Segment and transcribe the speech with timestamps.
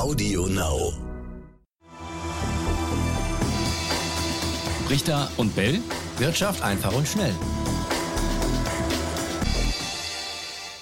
[0.00, 0.94] Audio Now.
[4.88, 5.78] Richter und Bell.
[6.16, 7.34] Wirtschaft einfach und schnell.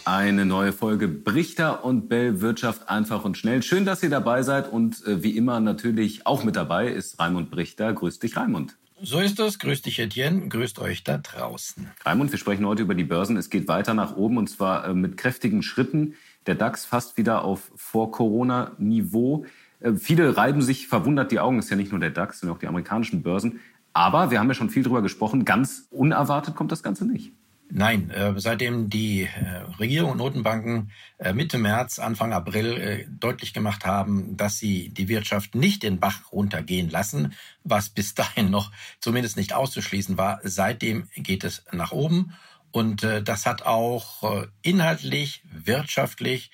[0.05, 3.65] Eine neue Folge Brichter und Bell Wirtschaft einfach und schnell.
[3.65, 7.51] Schön, dass ihr dabei seid und äh, wie immer natürlich auch mit dabei ist Raimund
[7.51, 7.93] Brichter.
[7.93, 8.77] Grüß dich, Raimund.
[9.01, 9.59] So ist es.
[9.59, 10.49] Grüß dich, Etienne.
[10.49, 11.89] Grüßt euch da draußen.
[12.05, 13.37] Raimund, wir sprechen heute über die Börsen.
[13.37, 16.15] Es geht weiter nach oben und zwar äh, mit kräftigen Schritten.
[16.47, 19.47] Der DAX fast wieder auf Vor-Corona-Niveau.
[19.81, 21.57] Äh, viele reiben sich verwundert die Augen.
[21.57, 23.61] Das ist ja nicht nur der DAX, sondern auch die amerikanischen Börsen.
[23.93, 25.45] Aber wir haben ja schon viel darüber gesprochen.
[25.45, 27.33] Ganz unerwartet kommt das Ganze nicht.
[27.71, 33.85] Nein, äh, seitdem die äh, Regierung und Notenbanken äh, Mitte März, Anfang April deutlich gemacht
[33.85, 39.37] haben, dass sie die Wirtschaft nicht den Bach runtergehen lassen, was bis dahin noch zumindest
[39.37, 42.33] nicht auszuschließen war, seitdem geht es nach oben.
[42.71, 46.51] Und das hat auch inhaltlich, wirtschaftlich,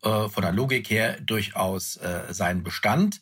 [0.00, 2.00] von der Logik her durchaus
[2.30, 3.20] seinen Bestand.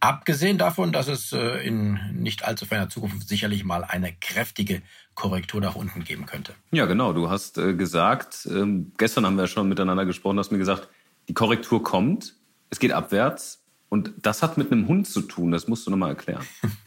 [0.00, 4.82] Abgesehen davon, dass es in nicht allzu ferner Zukunft sicherlich mal eine kräftige
[5.14, 6.54] Korrektur nach unten geben könnte.
[6.70, 7.12] Ja, genau.
[7.12, 10.88] Du hast äh, gesagt, ähm, gestern haben wir schon miteinander gesprochen, du hast mir gesagt,
[11.28, 12.34] die Korrektur kommt,
[12.70, 15.50] es geht abwärts und das hat mit einem Hund zu tun.
[15.50, 16.44] Das musst du nochmal erklären.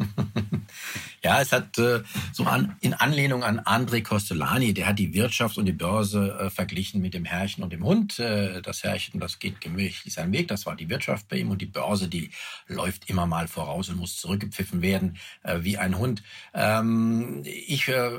[1.23, 5.57] Ja, es hat äh, so an, in Anlehnung an André Costolani, der hat die Wirtschaft
[5.57, 8.19] und die Börse äh, verglichen mit dem Herrchen und dem Hund.
[8.19, 11.61] Äh, das Herrchen, das geht gemächlich seinen Weg, das war die Wirtschaft bei ihm und
[11.61, 12.31] die Börse, die
[12.67, 16.23] läuft immer mal voraus und muss zurückgepfiffen werden äh, wie ein Hund.
[16.53, 18.11] Ähm, ich äh,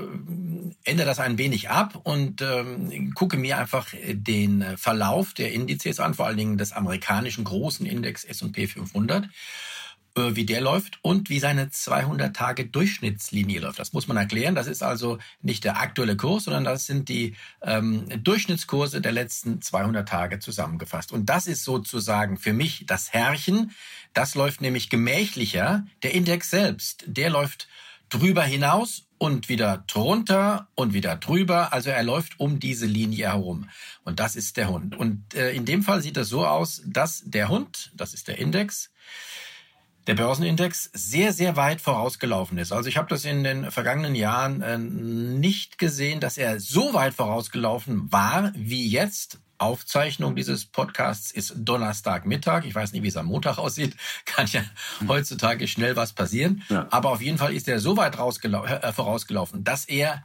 [0.85, 6.15] ändere das ein wenig ab und ähm, gucke mir einfach den Verlauf der Indizes an,
[6.15, 9.29] vor allen Dingen des amerikanischen großen Index S&P 500 äh,
[10.37, 13.79] wie der läuft und wie seine 200-Tage-Durchschnittslinie läuft.
[13.79, 14.55] Das muss man erklären.
[14.55, 19.61] Das ist also nicht der aktuelle Kurs, sondern das sind die ähm, Durchschnittskurse der letzten
[19.63, 21.13] 200 Tage zusammengefasst.
[21.13, 23.73] Und das ist sozusagen für mich das Herrchen.
[24.13, 25.87] Das läuft nämlich gemächlicher.
[26.03, 27.69] Der Index selbst, der läuft
[28.11, 31.73] drüber hinaus und wieder drunter und wieder drüber.
[31.73, 33.69] Also er läuft um diese Linie herum.
[34.03, 34.97] Und das ist der Hund.
[34.97, 38.39] Und äh, in dem Fall sieht es so aus, dass der Hund, das ist der
[38.39, 38.91] Index,
[40.07, 42.73] der Börsenindex sehr, sehr weit vorausgelaufen ist.
[42.73, 47.15] Also ich habe das in den vergangenen Jahren äh, nicht gesehen, dass er so weit
[47.15, 49.39] vorausgelaufen war wie jetzt.
[49.59, 52.65] Aufzeichnung dieses Podcasts ist Donnerstagmittag.
[52.65, 53.95] Ich weiß nicht, wie es am Montag aussieht.
[54.25, 54.63] Kann ja
[55.07, 56.63] heutzutage schnell was passieren.
[56.71, 56.87] Ja.
[56.91, 60.25] Aber auf jeden Fall ist er so weit äh, vorausgelaufen, dass er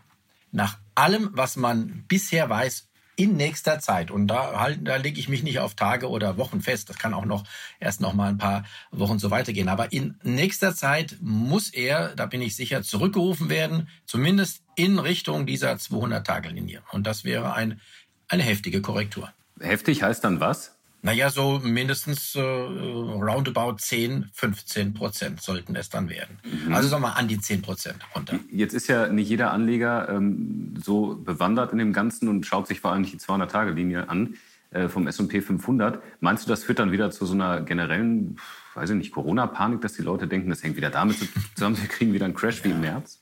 [0.52, 4.12] nach allem, was man bisher weiß, in nächster Zeit.
[4.12, 6.90] Und da, halt, da lege ich mich nicht auf Tage oder Wochen fest.
[6.90, 7.44] Das kann auch noch
[7.80, 9.70] erst noch mal ein paar Wochen so weitergehen.
[9.70, 15.46] Aber in nächster Zeit muss er, da bin ich sicher, zurückgerufen werden, zumindest in Richtung
[15.46, 16.84] dieser 200-Tage-Linie.
[16.92, 17.80] Und das wäre ein,
[18.28, 19.32] eine heftige Korrektur.
[19.60, 20.75] Heftig heißt dann was?
[21.06, 26.40] Naja, so mindestens äh, roundabout 10, 15 Prozent sollten es dann werden.
[26.44, 26.74] Mhm.
[26.74, 28.40] Also sagen wir mal an die 10 Prozent runter.
[28.50, 32.80] Jetzt ist ja nicht jeder Anleger ähm, so bewandert in dem Ganzen und schaut sich
[32.80, 34.34] vor allem die 200-Tage-Linie an
[34.72, 36.02] äh, vom S&P 500.
[36.22, 38.38] Meinst du, das führt dann wieder zu so einer generellen,
[38.74, 41.18] weiß ich nicht, Corona-Panik, dass die Leute denken, das hängt wieder damit
[41.54, 42.66] zusammen, wir kriegen wieder einen Crash ja.
[42.66, 43.22] wie im März?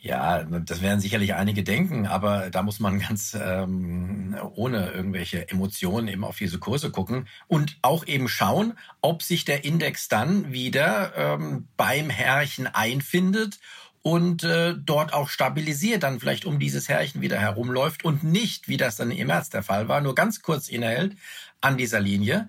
[0.00, 6.06] Ja, das werden sicherlich einige denken, aber da muss man ganz ähm, ohne irgendwelche Emotionen
[6.06, 11.12] eben auf diese Kurse gucken und auch eben schauen, ob sich der Index dann wieder
[11.16, 13.58] ähm, beim Herrchen einfindet
[14.02, 18.76] und äh, dort auch stabilisiert, dann vielleicht um dieses Herrchen wieder herumläuft und nicht, wie
[18.76, 21.16] das dann im März der Fall war, nur ganz kurz innehält
[21.60, 22.48] an dieser Linie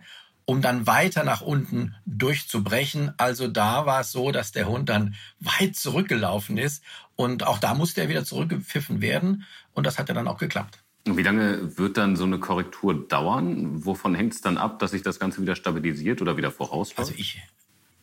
[0.49, 3.13] um dann weiter nach unten durchzubrechen.
[3.17, 6.83] Also da war es so, dass der Hund dann weit zurückgelaufen ist
[7.15, 9.45] und auch da musste er wieder zurückgepfiffen werden
[9.75, 10.83] und das hat ja dann auch geklappt.
[11.05, 13.85] Und wie lange wird dann so eine Korrektur dauern?
[13.85, 16.97] Wovon hängt es dann ab, dass sich das Ganze wieder stabilisiert oder wieder vorausläuft?
[16.97, 17.39] Also ich,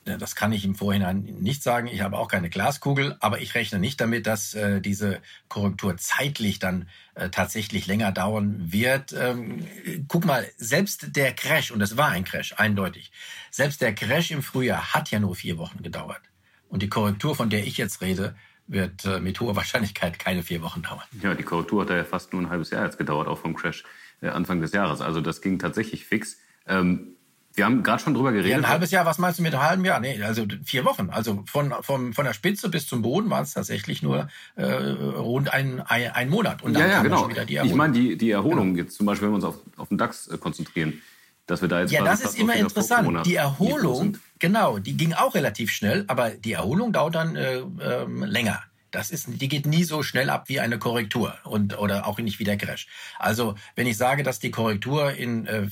[0.06, 1.88] das kann ich im Vorhinein nicht sagen.
[1.88, 6.60] Ich habe auch keine Glaskugel, aber ich rechne nicht damit, dass äh, diese Korrektur zeitlich
[6.60, 9.12] dann äh, tatsächlich länger dauern wird.
[9.12, 9.66] Ähm,
[10.06, 13.10] guck mal, selbst der Crash, und es war ein Crash, eindeutig,
[13.50, 16.22] selbst der Crash im Frühjahr hat ja nur vier Wochen gedauert.
[16.68, 18.36] Und die Korrektur, von der ich jetzt rede,
[18.68, 21.04] wird äh, mit hoher Wahrscheinlichkeit keine vier Wochen dauern.
[21.20, 23.84] Ja, die Korrektur hat ja fast nur ein halbes Jahr jetzt gedauert, auch vom Crash
[24.20, 25.00] äh, Anfang des Jahres.
[25.00, 26.38] Also das ging tatsächlich fix.
[26.66, 27.15] Ähm,
[27.56, 28.50] wir haben gerade schon drüber geredet.
[28.50, 29.98] Ja, ein halbes Jahr, was meinst du mit einem halben Jahr?
[29.98, 31.08] Nee, also vier Wochen.
[31.10, 35.52] Also von, von, von der Spitze bis zum Boden waren es tatsächlich nur äh, rund
[35.52, 36.62] ein, ein, ein Monat.
[36.62, 37.30] Und dann ja, ja, genau.
[37.30, 38.84] Ich meine, die, die Erholung genau.
[38.84, 41.00] jetzt zum Beispiel, wenn wir uns auf, auf den DAX äh, konzentrieren,
[41.46, 43.24] dass wir da jetzt Ja, das ist immer interessant.
[43.24, 48.22] Die Erholung, genau, die ging auch relativ schnell, aber die Erholung dauert dann äh, ähm,
[48.22, 48.62] länger.
[48.96, 52.38] Das ist, die geht nie so schnell ab wie eine Korrektur und oder auch nicht
[52.38, 52.86] wie der Crash.
[53.18, 55.68] Also wenn ich sage, dass die Korrektur in äh,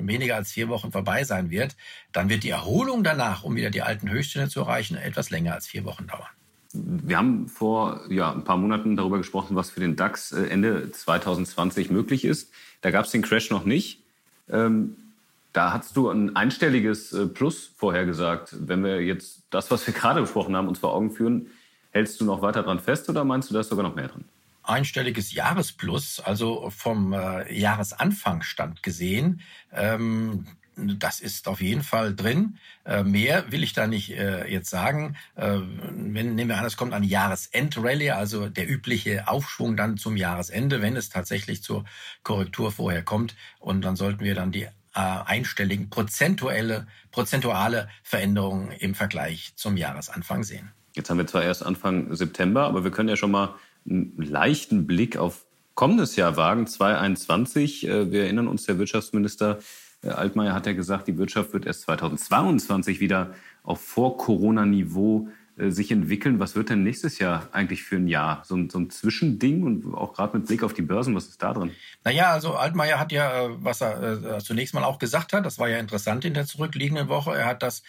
[0.00, 1.76] weniger als vier Wochen vorbei sein wird,
[2.12, 5.66] dann wird die Erholung danach, um wieder die alten Höchststände zu erreichen, etwas länger als
[5.66, 6.28] vier Wochen dauern.
[6.72, 10.90] Wir haben vor ja, ein paar Monaten darüber gesprochen, was für den DAX äh, Ende
[10.90, 12.50] 2020 möglich ist.
[12.80, 14.00] Da gab es den Crash noch nicht.
[14.48, 14.96] Ähm,
[15.52, 18.56] da hast du ein einstelliges äh, Plus vorhergesagt.
[18.58, 21.48] Wenn wir jetzt das, was wir gerade besprochen haben, uns vor Augen führen,
[21.92, 24.24] hältst du noch weiter dran fest oder meinst du, da ist sogar noch mehr drin?
[24.64, 28.44] einstelliges Jahresplus, also vom äh, Jahresanfang
[28.82, 29.40] gesehen.
[29.72, 30.46] Ähm,
[30.76, 32.58] das ist auf jeden Fall drin.
[32.84, 35.16] Äh, mehr will ich da nicht äh, jetzt sagen.
[35.34, 40.16] Äh, wenn, nehmen wir an, es kommt eine Jahresendrallye, also der übliche Aufschwung dann zum
[40.16, 41.84] Jahresende, wenn es tatsächlich zur
[42.22, 43.36] Korrektur vorher kommt.
[43.58, 50.42] Und dann sollten wir dann die äh, einstelligen prozentuelle, prozentuale Veränderungen im Vergleich zum Jahresanfang
[50.42, 50.72] sehen.
[50.94, 53.54] Jetzt haben wir zwar erst Anfang September, aber wir können ja schon mal
[53.88, 55.44] einen leichten Blick auf
[55.74, 57.88] kommendes Jahr wagen, 2021.
[57.88, 59.58] Äh, wir erinnern uns, der Wirtschaftsminister
[60.02, 65.28] äh, Altmaier hat ja gesagt, die Wirtschaft wird erst 2022 wieder auf Vor-Corona-Niveau
[65.70, 66.38] sich entwickeln.
[66.40, 68.42] Was wird denn nächstes Jahr eigentlich für ein Jahr?
[68.44, 71.42] So ein, so ein Zwischending und auch gerade mit Blick auf die Börsen, was ist
[71.42, 71.72] da drin?
[72.04, 75.68] Naja, also Altmaier hat ja, äh, was er zunächst mal auch gesagt hat, das war
[75.68, 77.82] ja interessant in der zurückliegenden Woche, er hat das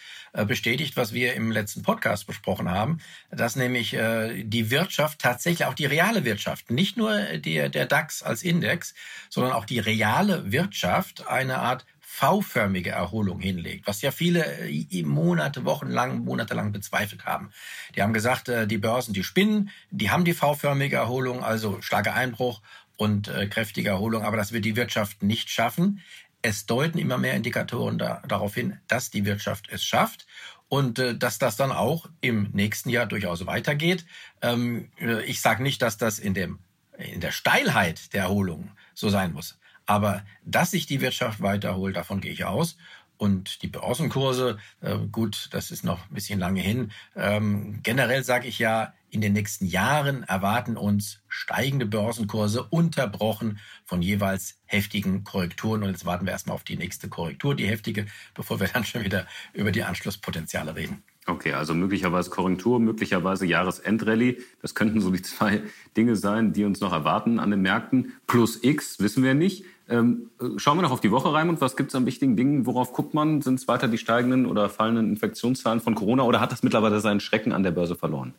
[0.46, 2.98] bestätigt, was wir im letzten Podcast besprochen haben,
[3.30, 8.42] dass nämlich die Wirtschaft tatsächlich auch die reale Wirtschaft, nicht nur der, der DAX als
[8.42, 8.94] Index,
[9.30, 15.64] sondern auch die reale Wirtschaft eine Art V-förmige Erholung hinlegt, was ja viele äh, Monate,
[15.64, 17.50] Wochen lang, monatelang bezweifelt haben.
[17.96, 22.14] Die haben gesagt, äh, die Börsen, die spinnen, die haben die V-förmige Erholung, also starker
[22.14, 22.60] Einbruch
[22.96, 26.00] und äh, kräftige Erholung, aber das wird die Wirtschaft nicht schaffen.
[26.42, 30.26] Es deuten immer mehr Indikatoren da, darauf hin, dass die Wirtschaft es schafft
[30.68, 34.04] und äh, dass das dann auch im nächsten Jahr durchaus weitergeht.
[34.42, 36.58] Ähm, äh, ich sage nicht, dass das in, dem,
[36.98, 39.58] in der Steilheit der Erholung so sein muss.
[39.86, 42.76] Aber dass sich die Wirtschaft weiterholt, davon gehe ich aus.
[43.16, 46.90] Und die Börsenkurse, äh, gut, das ist noch ein bisschen lange hin.
[47.14, 54.02] Ähm, generell sage ich ja, in den nächsten Jahren erwarten uns steigende Börsenkurse, unterbrochen von
[54.02, 55.84] jeweils heftigen Korrekturen.
[55.84, 59.04] Und jetzt warten wir erstmal auf die nächste Korrektur, die heftige, bevor wir dann schon
[59.04, 61.04] wieder über die Anschlusspotenziale reden.
[61.26, 64.38] Okay, also möglicherweise Korrektur, möglicherweise Jahresendrallye.
[64.60, 65.62] Das könnten so die zwei
[65.96, 68.12] Dinge sein, die uns noch erwarten an den Märkten.
[68.26, 69.64] Plus X wissen wir nicht.
[69.88, 71.60] Ähm, schauen wir noch auf die Woche, Raimund.
[71.60, 72.66] Was gibt es an wichtigen Dingen?
[72.66, 73.42] Worauf guckt man?
[73.42, 77.20] Sind es weiter die steigenden oder fallenden Infektionszahlen von Corona oder hat das mittlerweile seinen
[77.20, 78.34] Schrecken an der Börse verloren?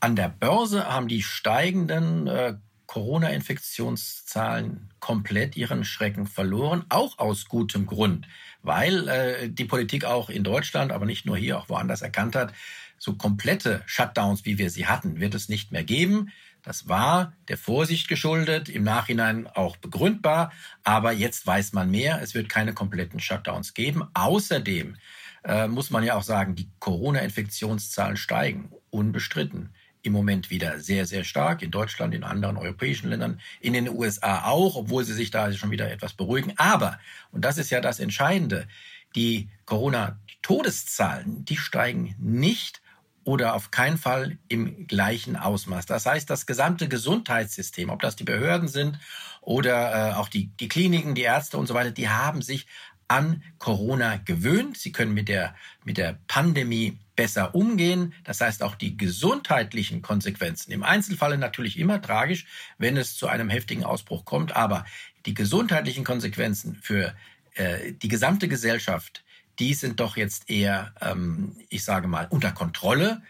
[0.00, 2.54] An der Börse haben die steigenden äh,
[2.90, 8.26] Corona-Infektionszahlen komplett ihren Schrecken verloren, auch aus gutem Grund,
[8.62, 12.52] weil äh, die Politik auch in Deutschland, aber nicht nur hier, auch woanders erkannt hat,
[12.98, 16.32] so komplette Shutdowns, wie wir sie hatten, wird es nicht mehr geben.
[16.64, 20.50] Das war der Vorsicht geschuldet, im Nachhinein auch begründbar,
[20.82, 24.08] aber jetzt weiß man mehr, es wird keine kompletten Shutdowns geben.
[24.14, 24.96] Außerdem
[25.44, 29.70] äh, muss man ja auch sagen, die Corona-Infektionszahlen steigen, unbestritten.
[30.02, 34.44] Im Moment wieder sehr, sehr stark, in Deutschland, in anderen europäischen Ländern, in den USA
[34.46, 36.54] auch, obwohl sie sich da schon wieder etwas beruhigen.
[36.56, 36.98] Aber,
[37.32, 38.66] und das ist ja das Entscheidende,
[39.14, 42.80] die Corona-Todeszahlen, die steigen nicht
[43.24, 45.86] oder auf keinen Fall im gleichen Ausmaß.
[45.86, 48.98] Das heißt, das gesamte Gesundheitssystem, ob das die Behörden sind
[49.40, 52.66] oder äh, auch die, die Kliniken, die Ärzte und so weiter, die haben sich
[53.10, 54.78] an Corona gewöhnt.
[54.78, 58.14] Sie können mit der, mit der Pandemie besser umgehen.
[58.22, 62.46] Das heißt, auch die gesundheitlichen Konsequenzen, im Einzelfall natürlich immer tragisch,
[62.78, 64.86] wenn es zu einem heftigen Ausbruch kommt, aber
[65.26, 67.14] die gesundheitlichen Konsequenzen für
[67.54, 69.24] äh, die gesamte Gesellschaft,
[69.58, 73.22] die sind doch jetzt eher, ähm, ich sage mal, unter Kontrolle.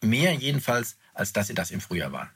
[0.00, 2.30] Mehr jedenfalls, als dass sie das im Frühjahr waren.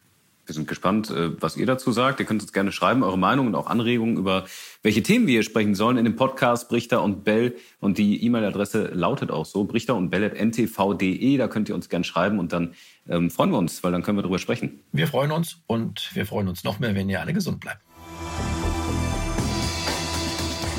[0.49, 2.21] Wir sind gespannt, äh, was ihr dazu sagt.
[2.21, 4.47] Ihr könnt uns gerne schreiben, eure Meinung und auch Anregungen über
[4.83, 7.55] welche Themen wir hier sprechen sollen in dem Podcast Brichter und Bell.
[7.81, 11.37] Und die E-Mail-Adresse lautet auch so, brichter und bell.ntv.de.
[11.37, 12.73] Da könnt ihr uns gerne schreiben und dann
[13.07, 14.81] ähm, freuen wir uns, weil dann können wir darüber sprechen.
[14.91, 17.83] Wir freuen uns und wir freuen uns noch mehr, wenn ihr alle gesund bleibt.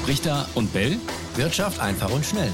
[0.03, 0.97] Brichter und Bell.
[1.35, 2.51] Wirtschaft einfach und schnell.